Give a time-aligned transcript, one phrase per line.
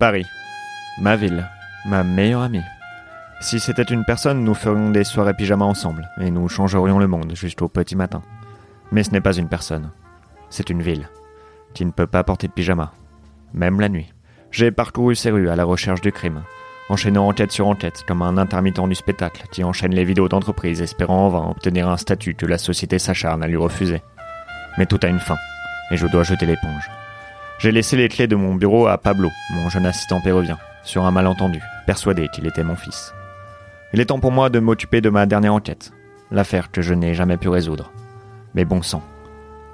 [0.00, 0.24] Paris.
[0.98, 1.46] Ma ville.
[1.84, 2.64] Ma meilleure amie.
[3.42, 7.36] Si c'était une personne, nous ferions des soirées pyjama ensemble, et nous changerions le monde
[7.36, 8.22] jusqu'au petit matin.
[8.92, 9.90] Mais ce n'est pas une personne.
[10.48, 11.06] C'est une ville.
[11.74, 12.94] qui ne peut pas porter de pyjama.
[13.52, 14.10] Même la nuit.
[14.50, 16.44] J'ai parcouru ces rues à la recherche du crime,
[16.88, 21.26] enchaînant enquête sur enquête comme un intermittent du spectacle qui enchaîne les vidéos d'entreprise espérant
[21.26, 24.00] en vain obtenir un statut que la société s'acharne à lui refuser.
[24.78, 25.36] Mais tout a une fin,
[25.90, 26.90] et je dois jeter l'éponge.
[27.60, 31.10] J'ai laissé les clés de mon bureau à Pablo, mon jeune assistant péruvien, sur un
[31.10, 33.12] malentendu, persuadé qu'il était mon fils.
[33.92, 35.92] Il est temps pour moi de m'occuper de ma dernière enquête,
[36.30, 37.92] l'affaire que je n'ai jamais pu résoudre.
[38.54, 39.02] Mais bon sang,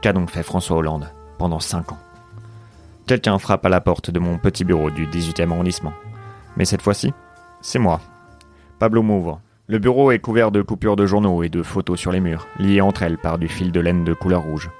[0.02, 1.98] qu'a donc fait François Hollande pendant cinq ans?
[3.06, 5.92] Quelqu'un frappe à la porte de mon petit bureau du 18e arrondissement.
[6.56, 7.14] Mais cette fois-ci,
[7.60, 8.00] c'est moi.
[8.80, 9.40] Pablo m'ouvre.
[9.68, 12.80] Le bureau est couvert de coupures de journaux et de photos sur les murs, liées
[12.80, 14.70] entre elles par du fil de laine de couleur rouge.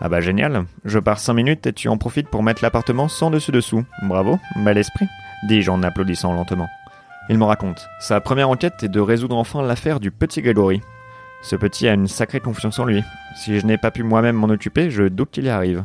[0.00, 3.30] Ah bah génial, je pars cinq minutes et tu en profites pour mettre l'appartement sans
[3.30, 3.84] dessus-dessous.
[4.02, 5.08] Bravo, bel esprit,
[5.48, 6.68] dis-je en applaudissant lentement.
[7.28, 7.88] Il me raconte.
[7.98, 10.80] Sa première enquête est de résoudre enfin l'affaire du petit Grégory.
[11.42, 13.02] Ce petit a une sacrée confiance en lui.
[13.36, 15.84] Si je n'ai pas pu moi-même m'en occuper, je doute qu'il y arrive.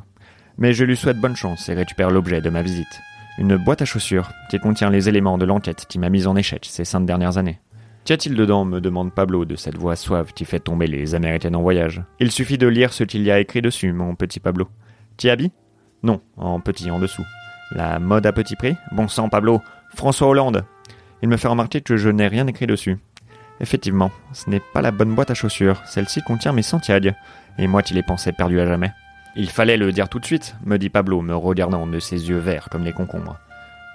[0.60, 3.02] Mais je lui souhaite bonne chance et récupère l'objet de ma visite.
[3.40, 6.68] Une boîte à chaussures qui contient les éléments de l'enquête qui m'a mise en échec
[6.70, 7.60] ces cinq dernières années.
[8.06, 11.56] Qu'y a-t-il dedans me demande Pablo de cette voix suave qui fait tomber les Américaines
[11.56, 12.02] en voyage.
[12.20, 14.68] Il suffit de lire ce qu'il y a écrit dessus, mon petit Pablo.
[15.16, 15.52] T'y habille
[16.04, 17.24] Non, en petit en dessous.
[17.72, 18.76] La mode à petit prix?
[18.92, 19.62] Bon sang, Pablo
[19.96, 20.66] François Hollande
[21.22, 22.98] Il me fait remarquer que je n'ai rien écrit dessus.
[23.62, 25.82] Effectivement, ce n'est pas la bonne boîte à chaussures.
[25.86, 27.12] Celle-ci contient mes Santiago.
[27.58, 28.92] Et moi qui les pensais perdus à jamais.
[29.38, 32.38] Il fallait le dire tout de suite, me dit Pablo, me regardant de ses yeux
[32.38, 33.38] verts comme les concombres.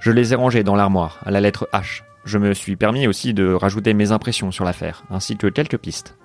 [0.01, 2.03] Je les ai rangés dans l'armoire, à la lettre H.
[2.29, 6.19] Je me suis permis aussi de rajouter mes impressions sur l'affaire, ainsi que quelques pistes.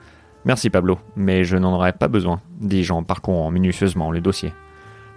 [0.43, 4.51] Merci Pablo, mais je n'en aurais pas besoin, dis-je en parcourant minutieusement le dossier.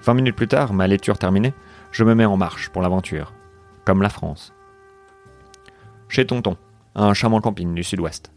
[0.05, 1.55] Vingt minutes plus tard, ma lecture terminée,
[1.91, 3.35] je me mets en marche pour l'aventure.
[3.85, 4.55] Comme la France.
[6.09, 6.57] Chez Tonton,
[6.95, 8.31] un charmant camping du sud-ouest.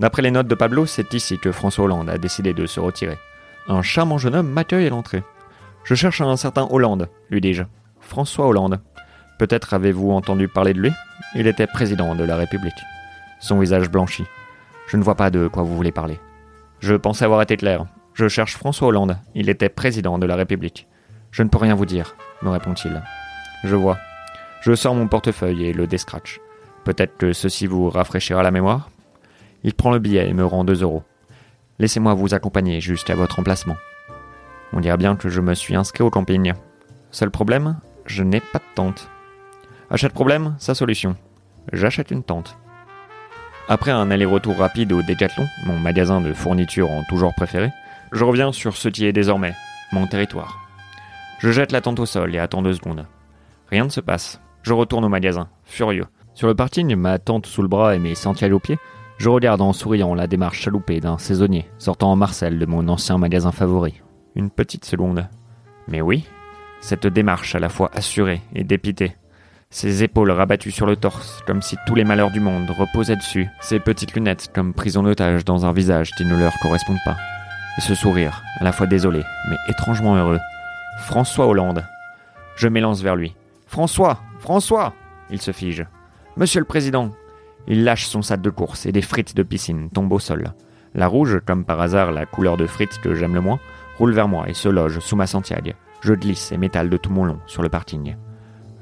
[0.00, 3.18] D'après les notes de Pablo, c'est ici que François Hollande a décidé de se retirer.
[3.68, 5.22] Un charmant jeune homme m'accueille à l'entrée.
[5.84, 7.62] Je cherche un certain Hollande, lui dis-je.
[8.00, 8.80] François Hollande.
[9.42, 10.92] Peut-être avez-vous entendu parler de lui?
[11.34, 12.80] Il était président de la République.
[13.40, 14.26] Son visage blanchit.
[14.86, 16.20] Je ne vois pas de quoi vous voulez parler.
[16.78, 17.86] Je pensais avoir été clair.
[18.14, 19.18] Je cherche François Hollande.
[19.34, 20.86] Il était président de la République.
[21.32, 23.02] Je ne peux rien vous dire, me répond-il.
[23.64, 23.98] Je vois.
[24.60, 26.38] Je sors mon portefeuille et le descratch.
[26.84, 28.90] Peut-être que ceci vous rafraîchira la mémoire?
[29.64, 31.02] Il prend le billet et me rend deux euros.
[31.80, 33.76] Laissez-moi vous accompagner jusqu'à votre emplacement.
[34.72, 36.52] On dirait bien que je me suis inscrit au camping.
[37.10, 39.08] Seul problème, je n'ai pas de tente.
[39.92, 41.16] Achète problème, sa solution.
[41.70, 42.56] J'achète une tente.
[43.68, 47.70] Après un aller-retour rapide au Decathlon, mon magasin de fournitures en tout genre préféré,
[48.10, 49.52] je reviens sur ce qui est désormais
[49.92, 50.58] mon territoire.
[51.40, 53.06] Je jette la tente au sol et attends deux secondes.
[53.68, 54.40] Rien ne se passe.
[54.62, 56.06] Je retourne au magasin, furieux.
[56.32, 58.78] Sur le parking, ma tente sous le bras et mes sentiers aux pieds,
[59.18, 63.18] je regarde en souriant la démarche chaloupée d'un saisonnier sortant en Marcel de mon ancien
[63.18, 64.00] magasin favori.
[64.36, 65.28] Une petite seconde.
[65.86, 66.24] Mais oui,
[66.80, 69.16] cette démarche à la fois assurée et dépitée.
[69.72, 73.48] Ses épaules rabattues sur le torse, comme si tous les malheurs du monde reposaient dessus.
[73.62, 77.16] Ses petites lunettes comme prises en dans un visage qui ne leur correspond pas.
[77.78, 80.38] Et ce sourire, à la fois désolé, mais étrangement heureux.
[81.06, 81.86] François Hollande.
[82.54, 83.34] Je m'élance vers lui.
[83.66, 84.92] François François
[85.30, 85.86] Il se fige.
[86.36, 87.10] Monsieur le Président
[87.66, 90.52] Il lâche son sac de course et des frites de piscine tombent au sol.
[90.94, 93.58] La rouge, comme par hasard la couleur de frites que j'aime le moins,
[93.96, 95.70] roule vers moi et se loge sous ma Santiago.
[96.02, 98.16] Je glisse et m'étale de tout mon long sur le parking.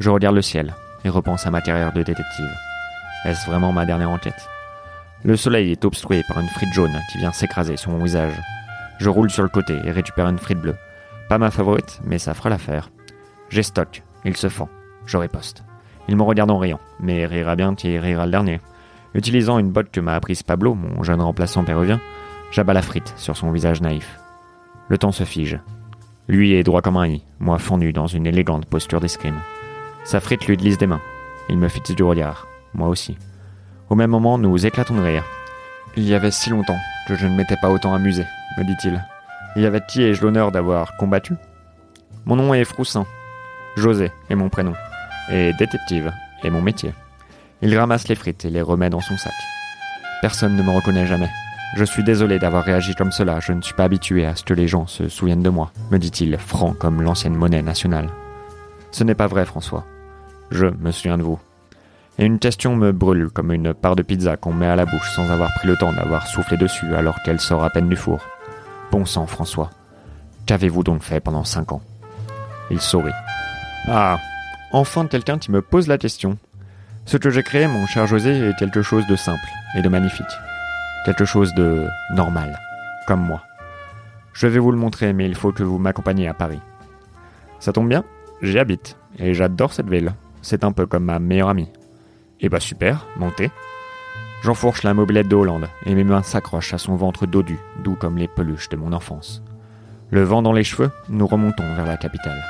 [0.01, 0.75] Je regarde le ciel
[1.05, 2.51] et repense à ma carrière de détective.
[3.27, 4.49] Est-ce vraiment ma dernière enquête?
[5.25, 8.33] Le soleil est obstrué par une frite jaune qui vient s'écraser sur mon visage.
[8.99, 10.77] Je roule sur le côté et récupère une frite bleue.
[11.29, 12.91] Pas ma favorite, mais ça fera l'affaire.
[13.51, 14.71] J'estoque, il se fend.
[15.05, 15.65] Je riposte.
[16.09, 18.61] Il me regarde en riant, mais rira bien qui rira le dernier.
[19.13, 22.01] Utilisant une botte que m'a apprise Pablo, mon jeune remplaçant péruvien,
[22.53, 24.19] j'abats la frite sur son visage naïf.
[24.89, 25.61] Le temps se fige.
[26.27, 29.41] Lui est droit comme un i, moi fendu dans une élégante posture d'escrime.
[30.05, 31.01] Sa frite lui glisse des mains.
[31.49, 33.17] Il me fixe du regard, moi aussi.
[33.89, 35.25] Au même moment, nous éclatons de rire.
[35.97, 38.25] Il y avait si longtemps que je ne m'étais pas autant amusé,
[38.57, 39.05] me dit-il.
[39.57, 41.35] Il y avait qui ai-je l'honneur d'avoir combattu?
[42.25, 43.07] Mon nom est Froussin.
[43.77, 44.75] José est mon prénom.
[45.31, 46.13] Et détective
[46.45, 46.95] est mon métier.
[47.63, 49.35] Il ramasse les frites et les remet dans son sac.
[50.23, 51.31] Personne ne me reconnaît jamais.
[51.77, 54.55] Je suis désolé d'avoir réagi comme cela, je ne suis pas habitué à ce que
[54.55, 58.09] les gens se souviennent de moi, me dit-il, franc comme l'ancienne monnaie nationale.
[58.91, 59.85] Ce n'est pas vrai, François.
[60.51, 61.39] Je me souviens de vous.
[62.19, 65.11] Et une question me brûle comme une part de pizza qu'on met à la bouche
[65.15, 68.21] sans avoir pris le temps d'avoir soufflé dessus alors qu'elle sort à peine du four.
[68.91, 69.71] Bon sang, François.
[70.47, 71.83] Qu'avez-vous donc fait pendant cinq ans?
[72.71, 73.13] Il sourit.
[73.89, 74.19] Ah,
[74.73, 76.37] enfin quelqu'un qui me pose la question.
[77.07, 80.27] Ce que j'ai créé, mon cher José, est quelque chose de simple et de magnifique.
[81.05, 82.59] Quelque chose de normal,
[83.07, 83.41] comme moi.
[84.35, 86.61] Je vais vous le montrer, mais il faut que vous m'accompagniez à Paris.
[87.59, 88.05] Ça tombe bien,
[88.43, 90.15] j'y habite, et j'adore cette ville.
[90.43, 91.69] C'est un peu comme ma meilleure amie.
[92.41, 93.51] Eh bah super, montez.
[94.43, 98.17] J'enfourche la mobilette de Hollande, et mes mains s'accrochent à son ventre dodu, doux comme
[98.17, 99.43] les peluches de mon enfance.
[100.11, 102.43] Le vent dans les cheveux, nous remontons vers la capitale.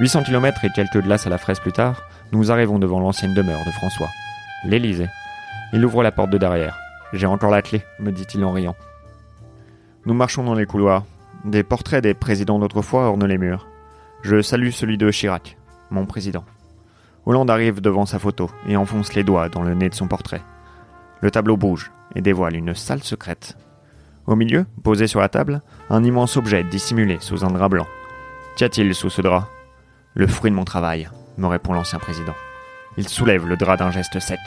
[0.00, 2.02] 800 km et quelques glaces à la fraise plus tard,
[2.32, 4.08] nous arrivons devant l'ancienne demeure de François,
[4.64, 5.08] l'Élysée.
[5.72, 6.78] Il ouvre la porte de derrière.
[7.12, 8.76] J'ai encore la clé, me dit-il en riant.
[10.06, 11.04] Nous marchons dans les couloirs.
[11.44, 13.66] Des portraits des présidents d'autrefois ornent les murs.
[14.22, 15.56] Je salue celui de Chirac,
[15.90, 16.44] mon président.
[17.24, 20.42] Hollande arrive devant sa photo et enfonce les doigts dans le nez de son portrait.
[21.20, 23.56] Le tableau bouge et dévoile une salle secrète.
[24.26, 27.86] Au milieu, posé sur la table, un immense objet dissimulé sous un drap blanc.
[28.56, 29.48] Qu'y a-t-il sous ce drap?
[30.14, 31.08] Le fruit de mon travail,
[31.38, 32.34] me répond l'ancien président.
[32.96, 34.40] Il soulève le drap d'un geste sec.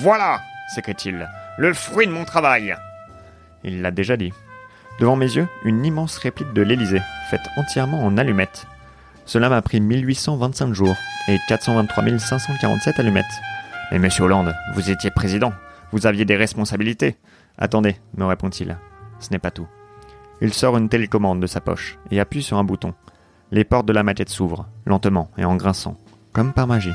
[0.00, 0.40] Voilà
[0.74, 1.28] s'écrie-t-il.
[1.58, 2.76] Le fruit de mon travail
[3.64, 4.32] Il l'a déjà dit.
[5.00, 8.66] Devant mes yeux, une immense réplique de l'Élysée, faite entièrement en allumettes.
[9.26, 10.96] Cela m'a pris 1825 jours
[11.28, 13.24] et 423 547 allumettes.
[13.92, 15.52] Mais monsieur Hollande, vous étiez président.
[15.92, 17.16] Vous aviez des responsabilités.
[17.58, 18.76] Attendez, me répond-il.
[19.18, 19.66] Ce n'est pas tout.
[20.40, 22.94] Il sort une télécommande de sa poche et appuie sur un bouton.
[23.50, 25.96] Les portes de la maquette s'ouvrent, lentement et en grinçant,
[26.32, 26.94] comme par magie.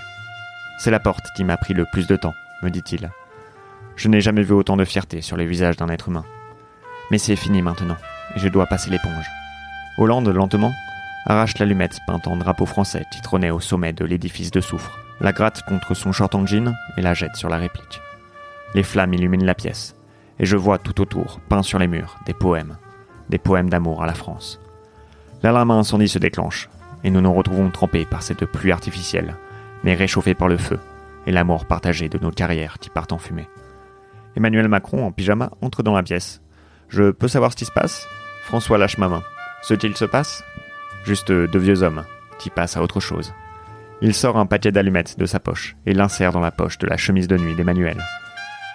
[0.80, 2.34] C'est la porte qui m'a pris le plus de temps,
[2.64, 3.12] me dit-il.
[3.96, 6.26] Je n'ai jamais vu autant de fierté sur les visages d'un être humain.
[7.12, 7.98] Mais c'est fini maintenant,
[8.36, 9.26] et je dois passer l'éponge.
[9.98, 10.74] Hollande, lentement,
[11.26, 15.32] arrache l'allumette peinte en drapeau français qui trônait au sommet de l'édifice de soufre, la
[15.32, 18.02] gratte contre son short en jean et la jette sur la réplique.
[18.74, 19.96] Les flammes illuminent la pièce,
[20.40, 22.78] et je vois tout autour, peints sur les murs, des poèmes,
[23.30, 24.60] des poèmes d'amour à la France.
[25.44, 26.70] L'alarme incendie se déclenche,
[27.04, 29.36] et nous nous retrouvons trempés par cette pluie artificielle,
[29.84, 30.80] mais réchauffés par le feu
[31.28, 33.48] et l'amour partagé de nos carrières qui partent en fumée.
[34.36, 36.42] Emmanuel Macron, en pyjama, entre dans la pièce.
[36.90, 38.08] Je peux savoir ce qui se passe?
[38.44, 39.24] François lâche ma main.
[39.64, 40.44] Ce qu'il se passe?
[41.06, 42.04] Juste deux vieux hommes,
[42.40, 43.34] qui passent à autre chose.
[44.02, 46.98] Il sort un paquet d'allumettes de sa poche et l'insère dans la poche de la
[46.98, 47.98] chemise de nuit d'Emmanuel.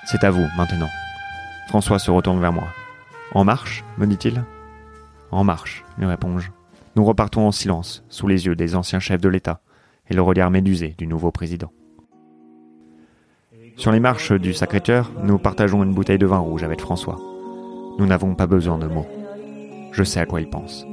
[0.06, 0.88] C'est à vous, maintenant.
[1.68, 2.68] François se retourne vers moi.
[3.34, 4.42] En marche me dit-il.
[5.30, 6.50] En marche, lui réponds-je.
[6.96, 9.60] Nous repartons en silence, sous les yeux des anciens chefs de l'État
[10.08, 11.72] et le regard médusé du nouveau président.
[13.76, 17.18] Sur les marches du Sacré-Cœur, nous partageons une bouteille de vin rouge avec François.
[17.98, 19.06] Nous n'avons pas besoin de mots.
[19.92, 20.84] Je sais à quoi il pense.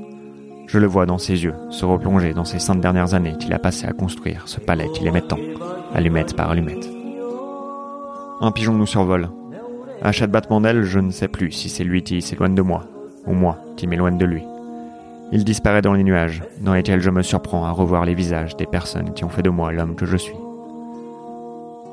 [0.67, 3.59] Je le vois dans ses yeux, se replonger dans ces cinq dernières années qu'il a
[3.59, 5.39] passées à construire ce palais qu'il aimait tant,
[5.93, 6.89] allumette par allumette.
[8.41, 9.29] Un pigeon nous survole.
[10.01, 12.83] À chaque battement d'aile, je ne sais plus si c'est lui qui s'éloigne de moi,
[13.25, 14.43] ou moi qui m'éloigne de lui.
[15.31, 18.65] Il disparaît dans les nuages, dans lesquels je me surprends à revoir les visages des
[18.65, 20.35] personnes qui ont fait de moi l'homme que je suis.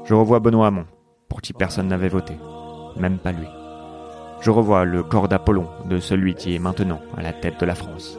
[0.05, 0.85] Je revois Benoît Hamon,
[1.29, 2.35] pour qui personne n'avait voté,
[2.99, 3.47] même pas lui.
[4.41, 7.77] Je revois le corps d'Apollon de celui qui est maintenant à la tête de la
[7.77, 8.19] France.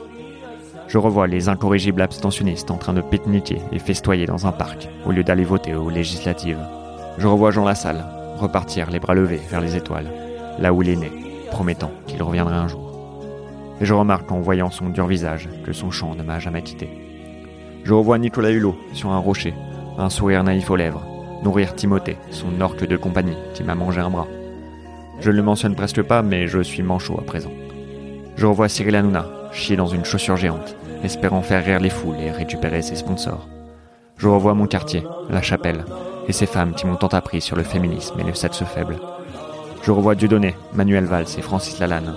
[0.87, 5.11] Je revois les incorrigibles abstentionnistes en train de pique-niquer et festoyer dans un parc au
[5.11, 6.63] lieu d'aller voter aux législatives.
[7.17, 8.05] Je revois Jean Lassalle
[8.37, 10.11] repartir les bras levés vers les étoiles,
[10.59, 11.11] là où il est né,
[11.51, 12.85] promettant qu'il reviendrait un jour
[13.81, 16.89] et je remarque en voyant son dur visage que son chant ne m'a jamais quitté.
[17.83, 19.53] Je revois Nicolas Hulot sur un rocher,
[19.97, 21.05] un sourire naïf aux lèvres,
[21.43, 24.27] nourrir Timothée, son orque de compagnie qui m'a mangé un bras.
[25.19, 27.51] Je ne le mentionne presque pas, mais je suis manchot à présent.
[28.35, 32.31] Je revois Cyril Hanouna, chier dans une chaussure géante, espérant faire rire les foules et
[32.31, 33.47] récupérer ses sponsors.
[34.17, 35.85] Je revois mon quartier, la chapelle,
[36.27, 38.97] et ces femmes qui m'ont tant appris sur le féminisme et le sexe faible.
[39.83, 42.15] Je revois Dieudonné, Manuel Valls et Francis Lalanne.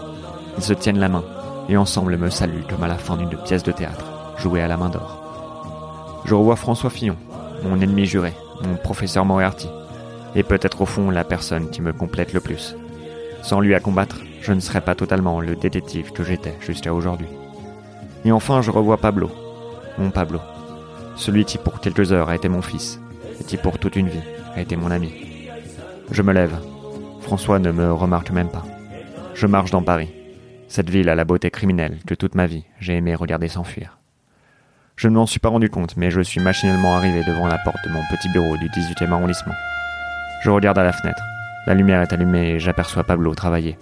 [0.56, 1.24] Ils se tiennent la main,
[1.68, 4.06] et ensemble me saluent comme à la fin d'une pièce de théâtre,
[4.38, 6.22] jouée à la main d'or.
[6.24, 7.16] Je revois François Fillon,
[7.62, 8.32] mon ennemi juré,
[8.64, 9.68] mon professeur Moriarty,
[10.34, 12.74] et peut-être au fond la personne qui me complète le plus.
[13.42, 17.28] Sans lui à combattre, je ne serais pas totalement le détective que j'étais jusqu'à aujourd'hui.
[18.24, 19.30] Et enfin, je revois Pablo,
[19.98, 20.40] mon Pablo,
[21.16, 23.00] celui qui pour quelques heures a été mon fils,
[23.40, 24.22] et qui pour toute une vie
[24.54, 25.12] a été mon ami.
[26.10, 26.56] Je me lève.
[27.20, 28.64] François ne me remarque même pas.
[29.34, 30.10] Je marche dans Paris.
[30.68, 33.98] Cette ville a la beauté criminelle que toute ma vie j'ai aimé regarder s'enfuir.
[34.96, 37.84] Je ne m'en suis pas rendu compte, mais je suis machinalement arrivé devant la porte
[37.84, 39.54] de mon petit bureau du 18e arrondissement.
[40.42, 41.22] Je regarde à la fenêtre.
[41.66, 43.78] La lumière est allumée et j'aperçois Pablo travailler.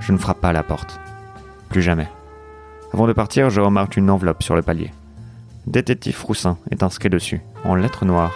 [0.00, 0.98] Je ne frappe pas à la porte.
[1.68, 2.08] Plus jamais.
[2.92, 4.90] Avant de partir, je remarque une enveloppe sur le palier.
[5.66, 8.34] Détective Roussin est inscrit dessus, en lettres noires.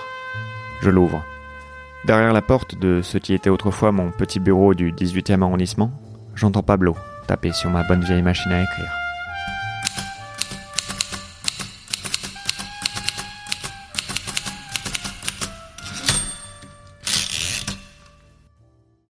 [0.81, 1.25] Je l'ouvre.
[2.05, 5.91] Derrière la porte de ce qui était autrefois mon petit bureau du 18e arrondissement,
[6.35, 6.95] j'entends Pablo
[7.27, 9.04] taper sur ma bonne vieille machine à écrire.